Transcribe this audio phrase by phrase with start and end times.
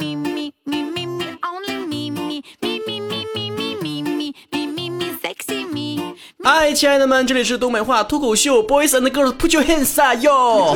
[0.00, 4.32] me, me, me, me, me, only me, me, me, me, me, me, me, me, me,
[4.50, 6.14] me, me, me, sexy me.
[6.42, 10.74] 嗨，亲爱的们，这里是东北话脱口秀，Boys and Girls Put Your Hands Up 哟。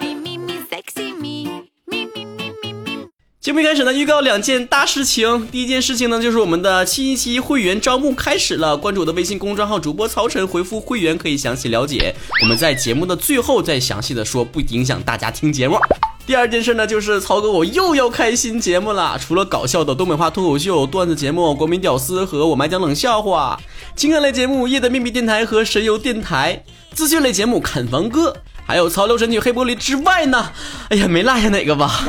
[0.00, 1.62] Me, me, me, sexy me.
[1.84, 3.08] Me, me, me, me, me.
[3.40, 5.46] 节目一开始呢，预告两件大事情。
[5.52, 8.76] 第一件事情呢，就是我们的新一期会员招募开始了。
[8.76, 12.16] 关注我的微信公众号主播曹晨，回复会员可以详细了解。
[12.42, 15.78] 我们在节目的最后再详细的说，不影响大家听节目。
[16.26, 19.16] 第二件事呢，就是曹哥我又要开新节目了。
[19.16, 23.56] 除了搞笑的东北话脱口秀、段子节目、国民屌丝和我们讲冷笑话，
[23.94, 28.30] 情感类节目《夜的秘密电台》和神游电台，资讯类节目《砍房哥》。
[28.66, 30.50] 还有潮流神曲黑玻璃之外呢，
[30.88, 32.08] 哎呀，没落下哪个吧？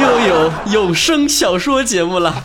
[0.00, 2.44] 又有有声小说节目了。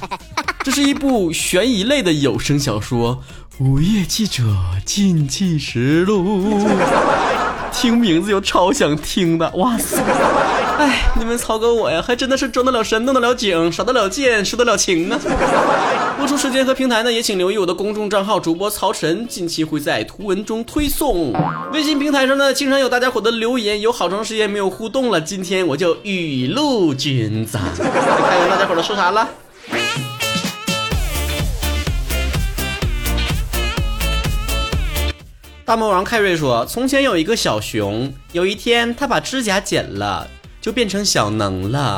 [0.64, 3.22] 这是一部悬疑类的有声小说
[3.64, 4.44] 《午夜记者
[4.84, 6.24] 禁忌实录》，
[7.72, 9.98] 听名字就超想听的，哇塞！
[10.78, 15.20] 哎，你们曹哥我呀，还真的是装得了神，弄得了景，耍得了剑，说得了情呢！
[16.18, 21.34] 播出时间和平台呢，也请留意我的公众账号主播曹晨，近期会在图文中推送。
[21.72, 29.28] 微信平台上呢，经常有大家伙的留言，有好长时间没有互动了，今天我就雨露均沾，看看大家伙都说啥了。
[35.72, 40.28] 大魔王凯瑞说：“从前有一个小熊，有一天他把指甲剪了，
[40.60, 41.98] 就变成小能了。”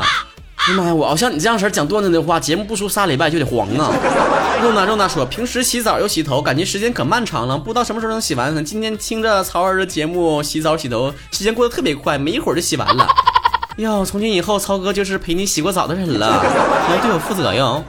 [0.54, 0.94] 哎呀妈呀！
[0.94, 3.92] 我要像你这样式儿讲段子的话，节目不出仨礼拜就得黄啊。
[4.62, 8.62] 肉娜肉娜说，平时洗澡又洗头，感觉时间可漫长了，不知道什么时候能洗完呢。
[8.62, 13.08] 今天听着曹儿的节目，洗澡洗头，时间过得特别快，没一会儿就洗完了。
[13.78, 16.40] 哟，从今以后，曹哥就是陪你洗过澡的人了，
[16.86, 17.82] 你要对我负责哟。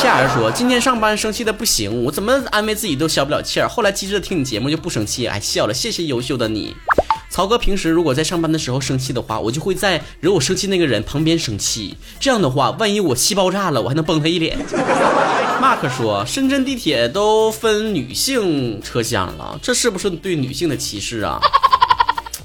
[0.00, 3.68] 夏儿说，今天上班生气的不行，我怎么安慰自己都消不了气儿。
[3.68, 6.72] 后来机智的听你节目就不生气，还笑了，谢谢优秀的你。
[7.28, 11.96] 曹哥平时如果在上班的时候生气的话，我就会在惹我生气那个人旁边生气。
[12.20, 14.56] 这样的话，万一我气爆炸了，我还能崩他一脸。
[15.60, 21.40] Mark 说，深圳地铁都分女性车厢了，这是不是对女性的歧视啊？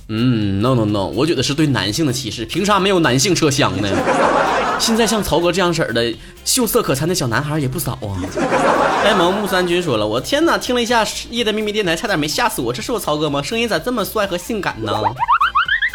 [0.08, 2.46] 嗯，no no no，我觉得是对男性的歧视。
[2.46, 3.88] 凭啥没有男性车厢呢？
[4.84, 6.14] 现在像曹哥这样式儿的
[6.44, 8.20] 秀色可餐的小男孩也不少啊。
[9.02, 12.74] 呆萌木三军说了，我天哪，听了一下《夜的秘密电台》，差点没吓死我。
[12.74, 13.42] 这是我曹哥吗？
[13.42, 15.02] 声音咋这么帅和性感呢？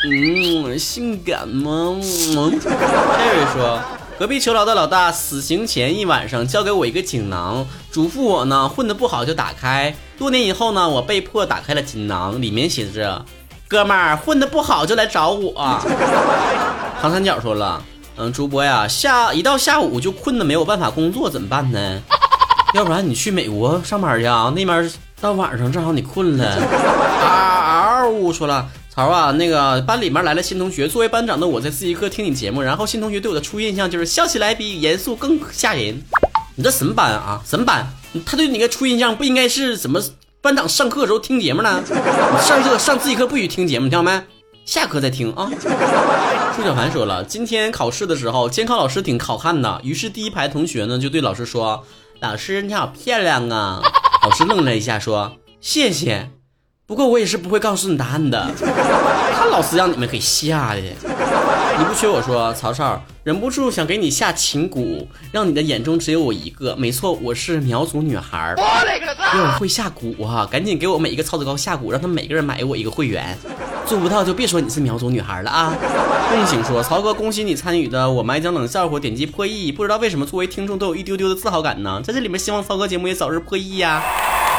[0.06, 2.00] 嗯，性感吗？
[2.00, 3.78] 嗯 Terry 说，
[4.18, 9.94] 隔壁囚牢的老大死刑前一晚上交给我一个锦囊，嘱咐我呢混得不好就打开。
[10.16, 13.22] 多年以后呢，我被迫打开了锦囊，里面写着
[13.68, 15.78] ：“哥们儿混得不好就来找我。”
[17.02, 17.82] 唐三角说了，
[18.20, 22.02] 嗯，主播呀，下一到下午就困的没有办法工作，怎么办呢？
[22.74, 24.52] 要不然你去美国上班去啊？
[24.56, 24.90] 那边
[25.20, 26.58] 到晚上正好你困了。
[26.60, 36.02] 嗷呜说了，曹啊，那个班里面来了新同学，作为班长的我在自习课听你节目，然后新同学对我的初印象就是笑起来比严肃更吓人。
[36.56, 37.40] 你这什么班啊？
[37.46, 37.86] 什么班？
[38.26, 40.00] 他对你个初印象不应该是怎么？
[40.40, 41.80] 班长上课的时候听节目呢？
[41.88, 44.37] 你上课上自习课不许听节目，听到没？
[44.68, 45.50] 下课再听啊。
[46.54, 51.86] 朱小凡说了，今天考试的时候，监考老师挺好看的，于是第一排同学呢就对老师说。
[52.20, 53.80] 老师你好漂亮啊！
[54.22, 56.28] 老师愣了一下，说：“谢谢，
[56.86, 58.46] 不过我也是不会告诉你答案的。”
[59.32, 60.82] 看老师让你们给吓的。
[61.78, 66.74] 你不缺我说，曹少忍不住想给你下情蛊，让你的眼中只有我一个。
[66.76, 68.54] 没错，我是苗族女孩。
[69.36, 70.48] 哟，会下蛊啊！
[70.50, 73.36] 赶紧给我每一个操子高下蛊，让他们每个人买我一个会员。
[73.86, 75.74] 做不到就别说你是苗族女孩了啊！
[76.30, 82.00] 梦醒说：“曹哥，恭喜你参与的《我们爱讲冷笑话》点击破亿，不知道为什么作为听众都有一丢丢的自豪感呢？
[82.04, 84.02] 在这里面，希望曹哥节目也早日破亿呀！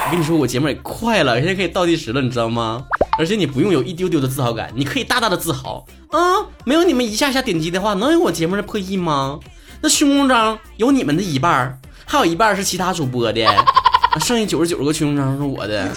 [0.06, 2.86] 我跟你说，我节目也快了，现在可以倒计时了，你知道吗？
[3.19, 6.40] 而且你不用有一丢丢的自豪感，你可以大大的自豪啊！
[6.63, 9.38] 没有你们一下下点击的话，能有我节目的破亿吗？
[9.81, 13.41] 那胸章有你们的一半，还有一半是其他主播的。
[14.22, 15.88] ”剩下九十九个胸章是我的，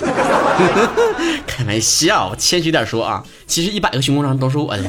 [1.46, 4.82] 开玩笑，谦虚点说啊，其实一百个胸章都是我的。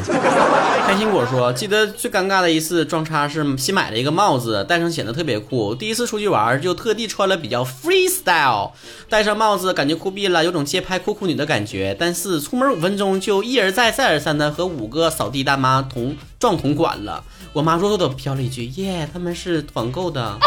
[0.86, 5.74] 开心果说，记得最尴尬的一次撞叉是新买了一个帽子，戴上显得特别酷。
[5.74, 8.72] 第一次出去玩就特地穿了比较 freestyle，
[9.10, 11.96] 戴上帽子感觉酷毙了，有种街拍酷酷女的感觉。
[11.98, 17.24] 但是出门五分钟就一而再再而三的和五个扫地大妈同撞同款了。
[17.54, 20.38] 我妈弱弱的飘了一句：“耶，他们是团购的。”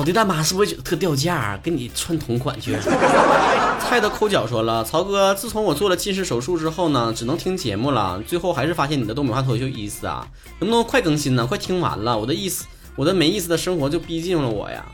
[0.00, 2.74] 扫地大妈是不是觉得特掉价，啊跟你穿同款去？
[3.78, 8.18] 菜的抠脚说了，曹哥，自从我做了近视手术之后呢，只能听节目了。
[8.26, 10.26] 最后还是发现你的东北话脱口秀意思啊，
[10.58, 11.44] 能不能快更新呢？
[11.46, 12.64] 快听完了，我的意思，
[12.96, 14.86] 我的没意思的生活就逼近了我呀。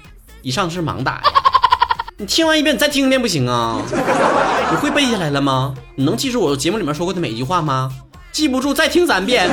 [0.43, 1.23] 以上是盲打呀，
[2.19, 3.81] 你听完一遍，你再听一遍不行啊？
[4.73, 5.73] 你会背下来了吗？
[5.95, 7.93] 你能记住我节目里面说过的每一句话吗？
[8.33, 9.49] 记不住再听三遍。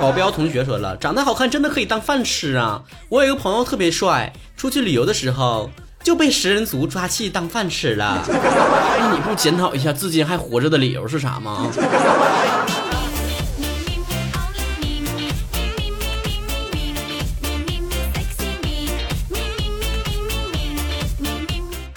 [0.00, 2.82] 保镖同学说了，长得好看真的可以当饭吃啊！
[3.10, 5.70] 我有一个朋友特别帅，出去旅游的时候
[6.04, 8.22] 就被食人族抓去当饭吃了。
[8.28, 11.72] 那你不检讨一下至今还活着的理由是啥吗？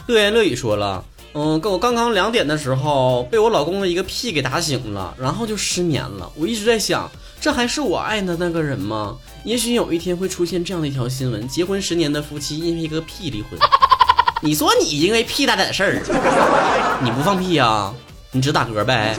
[0.08, 6.32] 乐言乐语说了，嗯，跟我刚刚两点的时候被我老公的一个屁给打醒了，然后就失眠了。
[6.36, 7.12] 我一直在想，
[7.44, 9.18] 这还是我爱的那个人吗？
[9.44, 13.60] 也许有一天会出现这样的一条新闻：结婚十年的夫妻因为一个屁离婚。
[14.42, 17.92] 你说你因为屁大点事儿，你不放屁呀？
[18.32, 19.14] 你只打嗝呗？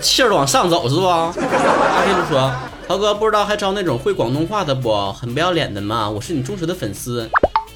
[0.00, 1.04] 气儿都往上走是不？
[1.04, 2.48] 阿飞就说
[2.86, 5.12] ：“涛哥，不知道还招那种会广东话的不？
[5.14, 6.08] 很不要脸的嘛！
[6.08, 7.28] 我是你忠实的粉丝。”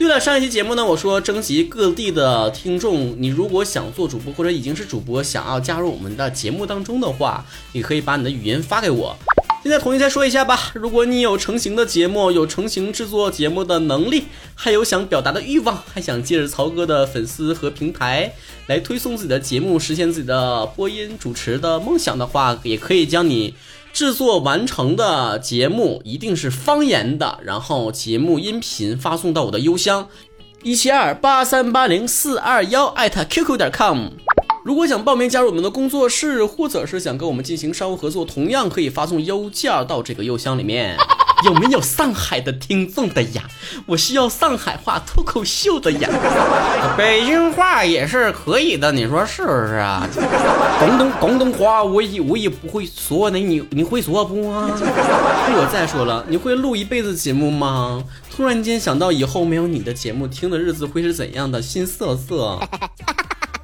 [0.02, 9.16] 对了，上一期节目呢，我说征集各地的听众，你如果想做主播或者已经是主播，想要加入我们的节目当中的话，你可以把你的语音发给我。
[9.62, 14.25] 现在统一再说一下吧，如果你有成型的节目，有成型制作节目的能力，
[14.56, 18.34] 还有想表达的欲望，还想借着曹哥的粉丝和平台
[18.66, 23.54] 来推送自己的节目，实现自己的播音主持的梦想的话，也可以将你。
[23.93, 30.09] 制作完成的节目一定是方言的，然后节目音频发送到我的邮箱
[30.62, 34.09] 一七二八三八零四二幺艾特 qq 点 com。
[34.65, 40.97] 如果想报名加入我们的工作室，或者是想跟我们进行商务合作，同样可以发送邮件到这个邮箱里面。
[41.44, 43.43] 有没有上海的听众的呀？
[43.87, 46.09] 我需要上海话脱口秀的呀，
[46.97, 50.06] 北京话也是可以的，你说是不是啊？
[50.79, 54.69] 广东广东话我也我也不会说呢，你你会说不啊？
[54.75, 58.03] 我再说了，你会录一辈子节目吗？
[58.31, 62.59] 突然间想到以后没有你的节目听的日子会是怎样的，心瑟瑟。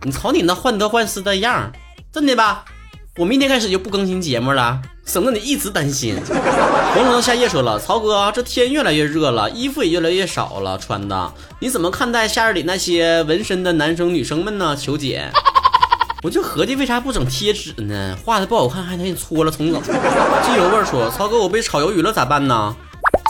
[0.02, 1.72] 你瞅你那患得患失的样儿，
[2.12, 2.64] 真的吧？
[3.18, 6.16] 我明天开始就不更新节目了，省得你一直担心。
[6.94, 14.76] 黄龙夏夜说了，曹哥，这天越来越热了，衣服也越来越少了穿的，你怎么看待夏日里那些纹身的男生女生们呢？
[14.76, 15.28] 求解。
[16.22, 18.16] 我就合计为啥不整贴纸呢？
[18.24, 19.82] 画的不好看还得搓了重整。
[19.82, 22.76] 机油味说，曹哥，我被炒鱿鱼了咋办呢？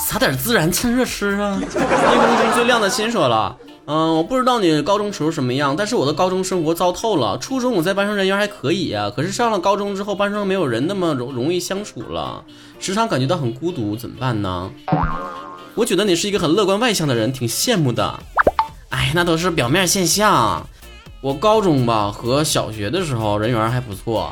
[0.06, 1.58] 撒点孜然趁热吃啊。
[1.58, 3.56] 夜空中最亮的心说了。
[3.90, 7.38] 嗯，我不知道你高中时候什么样，但是我的高中生活糟透了。
[7.38, 12.44] 初中我在班上人缘还可以啊，可是上了高中之后，班上没有人那么容容易相处了，
[12.78, 14.70] 时常感觉到很孤独，怎么办呢？
[15.74, 18.20] 我觉得你是一个很乐观外向的人，挺羡慕的。
[18.90, 20.68] 哎，那都是表面现象。
[21.22, 24.30] 我高中吧和小学的时候人缘还不错，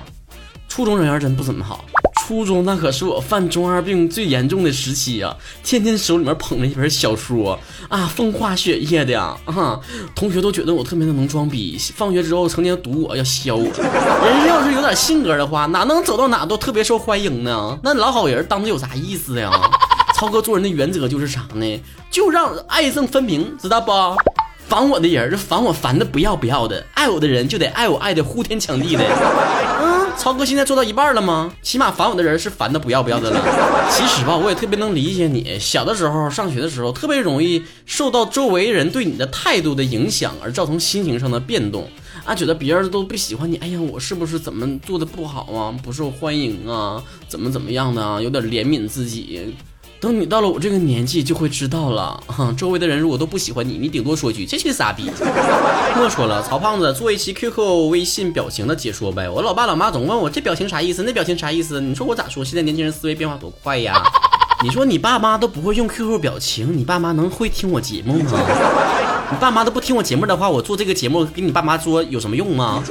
[0.69, 1.83] 初中人缘真不怎么好。
[2.27, 5.33] 初中那可是我犯中二病最严重的时期啊！
[5.63, 7.57] 天天手里面捧着一本小说
[7.89, 9.81] 啊，风花雪月的啊，
[10.13, 11.79] 同学都觉得我特别的能装逼。
[11.95, 13.63] 放学之后成天堵我要削我。
[13.63, 17.79] 人要是有点性格的话，哪能走到哪都特别受欢迎呢？
[17.85, 19.53] 那老好人当着有啥意思呀？
[20.19, 21.81] 超哥做人的原则就是啥呢？
[22.11, 23.93] 就让爱憎分明，知道不？
[24.69, 29.05] 烦我的人就烦我烦的不要不要的，爱我的人就得爱我爱的呼天抢地的。
[29.81, 31.53] 嗯，超哥现在做到一半了吗？
[31.63, 33.41] 起码烦我的人是烦的不要不要的了。
[33.93, 35.57] 其实吧，我也特别能理解你。
[35.61, 41.89] 小的时候上学的时候，特别容易受到周围人对你的态度的影响，而造成心情上的变动。
[42.25, 45.73] 啊，觉得别人都不喜欢你，哎呀，我是不是怎么做的不好啊？
[45.83, 47.01] 不受欢迎啊？
[47.29, 48.21] 怎么怎么样的啊？
[48.21, 49.55] 有点怜悯自己。
[50.01, 52.23] 等你到了我这个年纪，就会知道了。
[52.27, 55.11] 哼，周围的人如果都不喜欢你，你顶多说句这群傻逼。
[55.97, 59.29] 莫说了，曹胖子做一期 QQ 微信表情的解说呗。
[59.29, 61.81] 我老爸老妈总问我这表情啥意思，那表情啥意思？
[61.81, 62.45] 你说我咋说？
[62.45, 64.03] 现在年轻人思维变化多快呀！
[64.63, 68.31] 你说你爸妈都不会用 QQ 表情，你爸妈能会听我节目吗？
[69.31, 72.83] 你爸妈都不听我节目的话，我做这个节目给你爸妈说有什么用吗？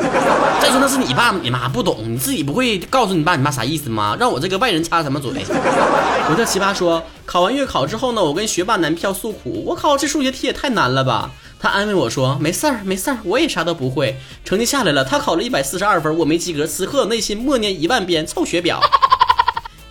[0.62, 4.16] 再说那是你爸你妈不懂，你自己不会告诉你爸你妈啥意思吗？
[4.20, 5.32] 让我这个外人插什么嘴？
[6.30, 11.32] 我叫奇葩说，考完月考之后呢，我跟学霸男票诉苦，我靠，这数学题也太难了吧？
[11.60, 14.16] 他安慰我说，没事儿没事儿，我也啥都不会。
[14.44, 16.68] 成绩下来了，他考了一百四十二分，我没及格。
[16.68, 18.78] 此刻内心默念一万遍臭学婊。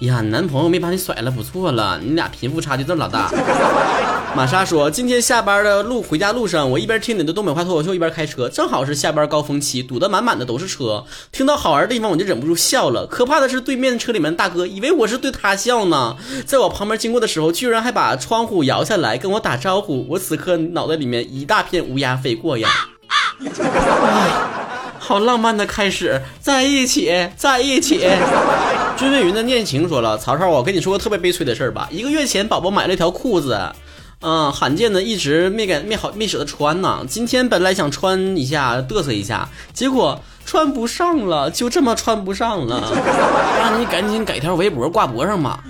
[0.04, 1.98] 呀，男朋友没把你甩了，不错了。
[2.02, 3.30] 你俩贫富差距这么老大。
[4.34, 11.04] 玛莎说，今天下班的路回家路上，我一边听你的东北话脱口秀，一边开车，正好是下班高峰期，堵得满满的都是车。
[11.30, 13.06] 听到好玩的地方，我就忍不住笑了。
[13.06, 20.04] 可怕的是，对面车里面大哥以为我是对他笑呢，在我旁边经过的时候，居然还把窗户摇下来跟我打招呼。
[20.10, 22.68] 我此刻脑袋里面一大片乌鸦飞过呀。
[25.06, 28.08] 好浪漫的开始，在一起，在一起。
[28.96, 31.86] 君问云的念情说了：“曹操，我跟你说个特别悲催的事儿吧。
[31.90, 33.60] 一个月前，宝宝买了一条裤子，
[34.22, 37.04] 嗯，罕见的一直没敢没好没舍得穿呢。
[37.06, 42.90] 今天本来想穿一下嘚瑟一下，结果穿不上了，就这么穿不上了。
[43.60, 45.62] 那你赶紧改条围脖挂脖上吧。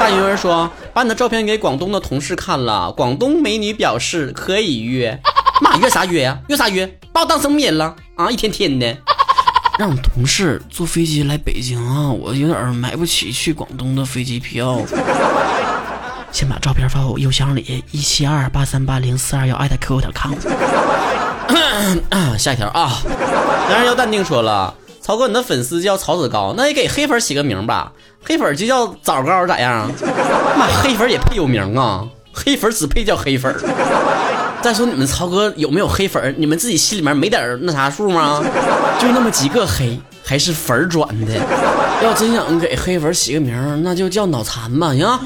[0.00, 5.20] 大鱼儿说：“把你的照片给广东的同事看了，广东美女表示可以约。
[5.60, 6.38] 妈约啥约呀？
[6.48, 6.98] 约啥约？
[7.12, 8.30] 把我当什么人了啊？
[8.30, 8.96] 一天天的。
[9.78, 14.80] ”让同事坐飞机来北京啊，我有点买不起去广东的飞机票。
[16.32, 20.34] 先把照片发我邮箱里，一七二八三八零四二幺艾特 qq 点 com。
[22.38, 22.90] 下一条啊，
[23.68, 27.92] 男人要淡定说了，曹哥，你的粉丝叫曹子高，那也给黑粉起个名吧，
[28.24, 29.90] 黑粉就叫枣糕咋样？
[30.58, 32.06] 妈，黑粉也配有名啊？
[32.32, 33.54] 黑粉只配叫黑粉。
[34.62, 36.34] 再说你们曹哥有没有黑粉？
[36.36, 38.42] 你们自己心里面没点那啥数吗？
[38.98, 41.34] 就那么几个黑，还是粉转的。
[42.02, 45.18] 要真想给黑粉起个名，那就叫脑残吧，行。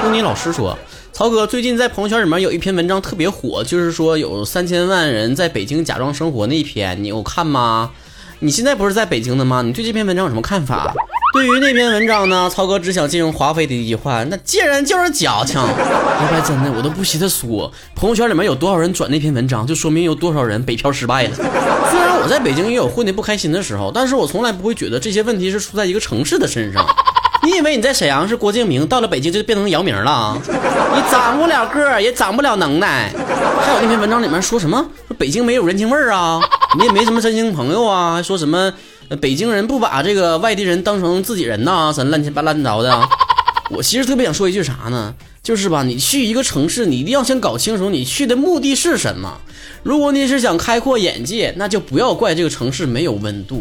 [0.00, 0.76] 听你老师说，
[1.12, 7.90] 曹哥最近在朋友圈里面有一篇文章特别火，就是说有三千万人在北京假装生活那一篇，你有看吗？
[8.38, 9.62] 你现在不是在北京的吗？
[9.62, 10.94] 你对这篇文章有什么看法？
[11.36, 21.34] 对于那篇文章呢，曹哥只想借用华妃的一句话：“那贱人就是矫情。”要不然真的，我都不稀得说，朋友圈里面有多少人转那篇文章，就说明有多少人北漂失败了。
[21.36, 26.82] 虽然我在北京也有混的不开心的时候，但是我从来不会觉得这些问题是出在一个城市的身上。
[27.44, 30.40] 你以为你在沈阳是郭敬明，到了北京就变成姚明了？
[30.40, 33.12] 你长不了个，也长不了能耐。
[33.60, 34.82] 还有那篇文章里面说什么？
[35.06, 36.40] 说北京没有人情味儿啊，
[36.78, 38.72] 你也没什么真心朋友啊，还说什么？
[39.20, 43.08] 北京人不把这个外地人当成自己人呐，什么乱七八糟的。
[43.70, 45.14] 我其实特别想说一句啥呢？
[45.42, 49.38] 就是吧，你去一个城市，你一定要先搞清楚你去的目的是什么。
[49.84, 53.60] 如果你是想开阔眼界，那就不要怪这个城市没有温度；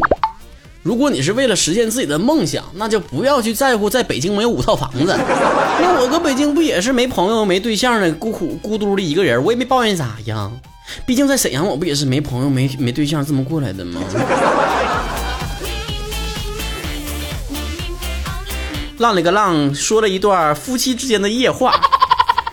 [0.81, 5.15] 如果你是为了实现自己的梦想，那就不要去在乎在北京没有五套房子。
[5.79, 10.49] 那我搁北京不也是没朋友、没对象的孤苦孤独的一个人，我也没抱怨啥呀。
[11.05, 14.01] 毕竟在沈阳，我不也是没朋友、没没对象这么过来的吗？
[18.97, 21.73] 浪里个浪，说了一段夫妻之间的夜话。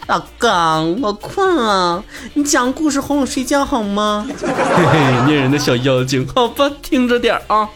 [0.09, 2.03] 老公，我困了，
[2.35, 4.27] 你讲故事哄我睡觉好吗？
[4.29, 7.69] 嘿嘿，粘人的小妖精，好吧，听着点啊。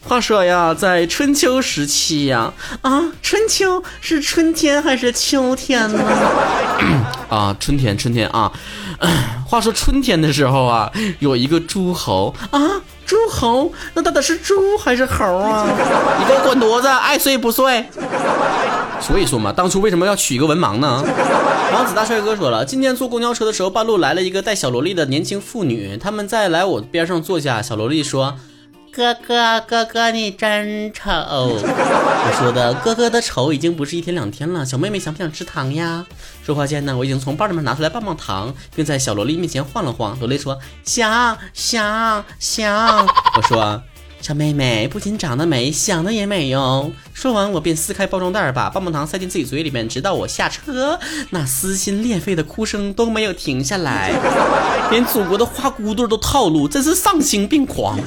[0.00, 2.52] 话说呀，在春秋时期呀，
[2.82, 6.04] 啊，春秋是春天还是秋天呢？
[7.30, 8.52] 啊，春天，春天啊。
[9.46, 10.90] 话说春天的时候啊，
[11.20, 12.60] 有一个诸侯啊。
[13.10, 15.66] 猪猴，那到底是猪还是猴啊？
[16.20, 17.84] 你给我滚犊子，爱睡不睡。
[19.00, 21.02] 所以说嘛，当初为什么要娶一个文盲呢？
[21.74, 28.36] 王子大帅哥说了，今天坐公交车的时候，半路来了一个带小萝莉的年轻妇女，他们在来我边上坐下，小萝莉说。
[28.92, 31.10] 哥哥，哥哥，你真丑！
[31.62, 34.64] 我说的哥哥的丑已经不是一天两天了。
[34.64, 36.04] 小妹妹想不想吃糖呀？
[36.44, 40.18] 说话间呢，我已经从包里面拿出来棒棒糖，并在小萝莉面前晃了晃。
[40.18, 43.06] 萝莉说想想想。
[43.36, 43.80] 我说。
[44.20, 46.92] 小妹妹不仅长得美，想的也美哟。
[47.14, 51.00] 说完，我便撕开包装袋，把棒棒糖塞进自己嘴里面，直到我下车，
[51.30, 54.12] 那撕心裂肺的哭声都没有停下来，
[54.92, 57.98] 连祖国的花骨朵都套路，真是丧心病狂。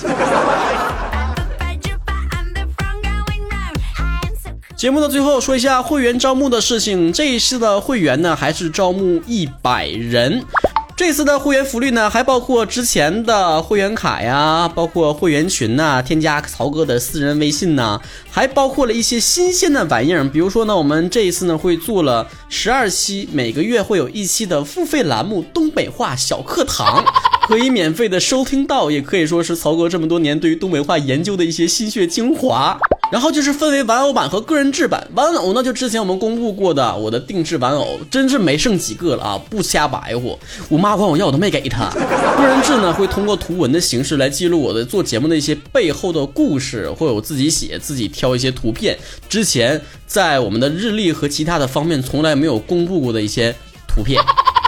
[4.75, 10.45] 节目的最后说一下会员招募的事情，这一次的会员呢，还是招募一百人。
[10.95, 20.23] 这次的会员福利呢，还包括之前的会员卡呀，包括会员群呐，添加曹哥的私人微信呐，还包括了一些新鲜的玩意儿。
[20.29, 27.03] 比如说呢，我们这一次呢会做了十二期，每个月会有一期的付费栏目《东北话小课堂》，
[27.49, 32.79] 可以免费的收听到，也可以说是曹哥这么多年对于东北话研究的一些心血精华。
[33.11, 35.07] 然后就是分为玩偶版和个人制版。
[35.13, 39.41] 玩偶呢，就之前我们公布过的我的定制玩偶，真是没剩几个了啊！
[39.49, 41.89] 不瞎白活，我妈管我要，我都没给她。
[41.91, 48.97] 个人制呢，会通过图文的形式来记录我的做节目的一些背后的故事，会有自己写、自己挑一些图片。
[49.29, 53.53] 之前在我们的日历和其他的方面从来没有公布过的一些
[53.87, 54.19] 图片，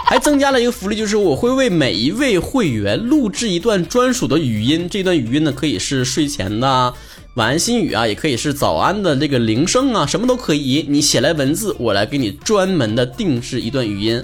[0.06, 4.86] 还增加了一个福利，就是我会为每一位会员录制一段专属的语音。
[4.88, 6.94] 这段语音呢，可以是睡前的。
[7.36, 10.86] 晚安心语啊，也可以是早安的这个铃声啊，什么都可以。
[10.88, 14.18] 你写来文字，我来给你专门的定制一段语音，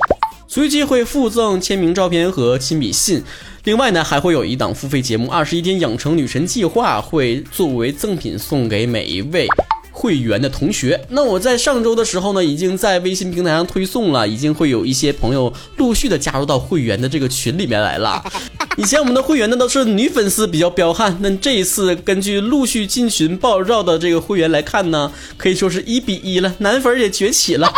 [0.48, 3.22] 随机会附赠签名照片和亲笔信。
[3.64, 9.46] 另外呢，还会有一档付费节目《二十一天养成女神计划》，会作为赠品送给每一位。
[9.92, 18.24] 会员的同学，那我在上周的时候呢，已经在微信平台上推送了，已经会有一些朋友陆续的加入到会员的这个群里面来了。
[18.78, 27.70] 以前我们的会员呢都是女粉丝比较彪悍，那这一次根据陆续进群爆照的这个会员来看呢，可以说是一比一了，男粉也崛起了，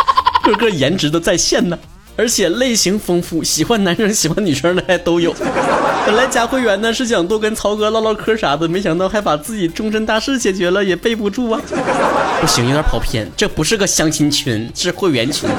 [0.43, 1.77] 个个颜值都在线呢。
[2.17, 5.33] 而且类型丰富，喜欢男生喜欢女生的还都有。
[6.05, 11.59] 本来加会员呢是想多跟曹哥唠唠嗑啥的，没想到还把自己终身大事解决了，也背不住啊！
[12.39, 15.49] 不行，有点跑偏，这不是个相亲群，是会员群。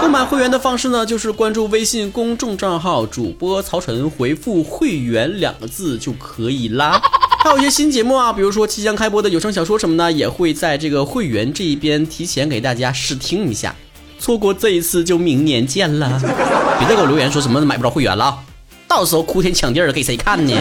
[0.00, 7.00] 购买会员的方式呢，就是关注微信公众账号主播曹晨，回复“会员”两个字就可以啦。
[7.44, 13.74] 还有一些新节目啊，比如说即将开播的有声小说什么的，也会在这个会员这一边提前给大家试听一下。
[14.24, 16.18] 错过这一次就明年见了。
[16.80, 18.38] 别再给我留言说什么买不着会员了，
[18.88, 20.54] 到时候哭天抢地的给谁看呢？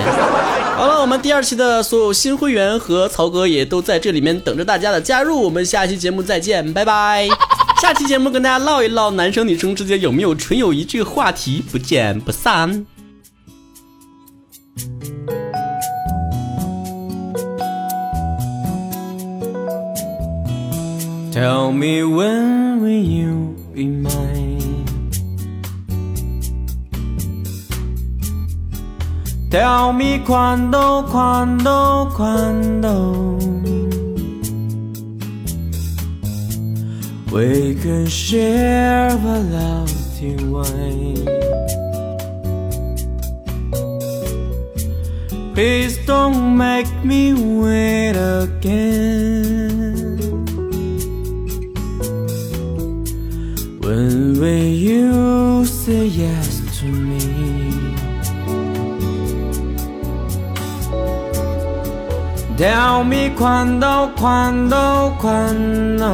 [0.75, 5.41] 好了，我们第二期的所有新会员和曹哥也都在这里面等着大家的加入。
[5.41, 7.29] 我们下期节目再见，拜拜。
[7.81, 12.92] 下期节目跟大家唠一唠男生女生之间有没有纯友谊这个话题，不见不散。
[21.33, 24.85] Tell me when will you be mine?
[29.49, 33.39] Tell me quando, quando, quando.
[37.31, 41.25] We can share a lovely wine.
[45.55, 49.62] Please don't make me wait again
[54.43, 57.95] Will you say yes to me?
[62.57, 66.11] Tell me quando, quando, quando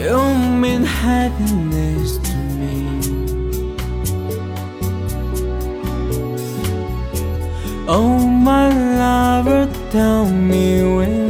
[0.00, 0.18] You
[0.62, 2.76] mean happiness to me
[7.86, 8.66] Oh my
[8.98, 11.29] lover, tell me when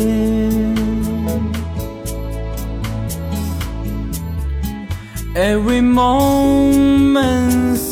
[5.41, 7.15] Every moment's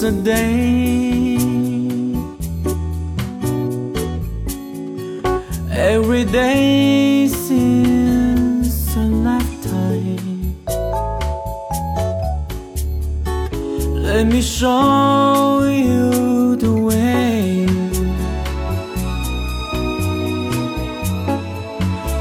[0.03, 1.39] a day.
[5.73, 10.57] Every day seems a lifetime.
[14.09, 17.67] Let me show you the way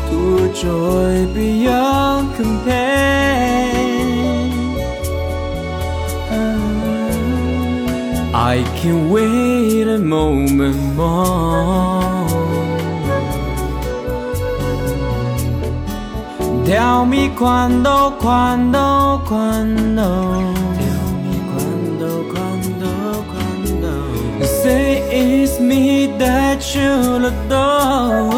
[0.09, 1.16] to joy
[8.87, 12.27] can wait a moment more.
[16.65, 20.09] Tell me quando, quando, quando.
[20.81, 22.91] Tell me quando, quando,
[23.31, 24.45] quando.
[24.61, 28.36] Say it's me that you'll adore.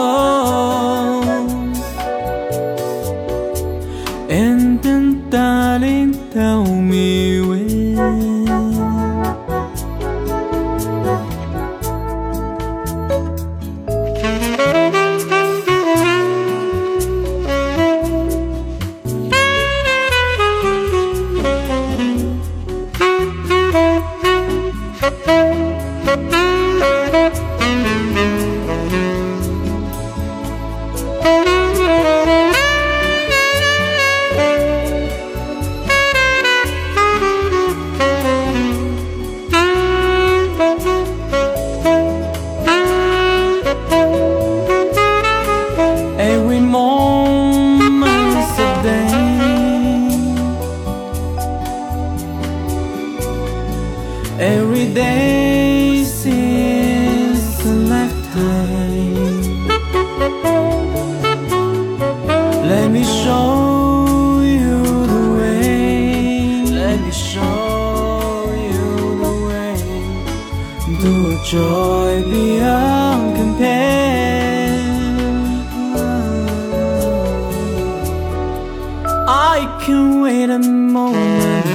[80.30, 81.66] wait a moment.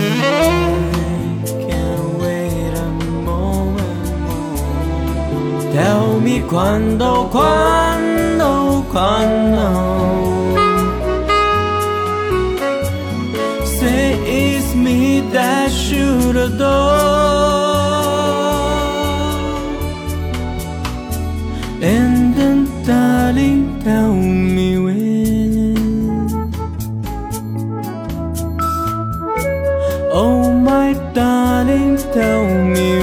[1.69, 2.91] Can't wait a
[3.29, 4.13] moment.
[5.73, 8.51] Tell me quando, quando,
[8.93, 9.69] quando.
[13.79, 14.05] Say
[14.43, 17.34] it's me that should adore.
[31.71, 32.94] então me